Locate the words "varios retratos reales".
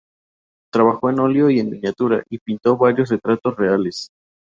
2.75-4.09